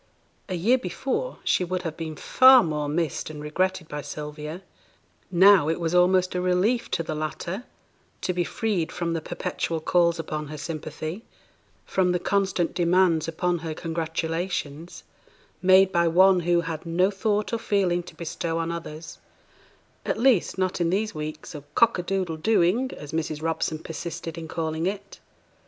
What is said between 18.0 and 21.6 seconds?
to bestow on others; at least, not in these weeks